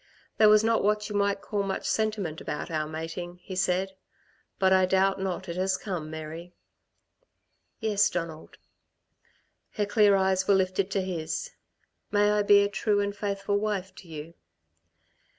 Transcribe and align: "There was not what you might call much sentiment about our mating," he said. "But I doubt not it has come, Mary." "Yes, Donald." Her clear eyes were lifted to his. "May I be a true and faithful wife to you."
"There 0.39 0.49
was 0.49 0.63
not 0.63 0.83
what 0.83 1.09
you 1.09 1.15
might 1.15 1.41
call 1.41 1.61
much 1.61 1.85
sentiment 1.85 2.41
about 2.41 2.71
our 2.71 2.87
mating," 2.87 3.37
he 3.43 3.55
said. 3.55 3.95
"But 4.57 4.73
I 4.73 4.87
doubt 4.87 5.19
not 5.21 5.47
it 5.47 5.55
has 5.57 5.77
come, 5.77 6.09
Mary." 6.09 6.55
"Yes, 7.79 8.09
Donald." 8.09 8.57
Her 9.73 9.85
clear 9.85 10.15
eyes 10.15 10.47
were 10.47 10.55
lifted 10.55 10.89
to 10.89 11.01
his. 11.03 11.51
"May 12.09 12.31
I 12.31 12.41
be 12.41 12.63
a 12.63 12.67
true 12.67 12.99
and 12.99 13.15
faithful 13.15 13.59
wife 13.59 13.93
to 13.97 14.07
you." 14.07 14.33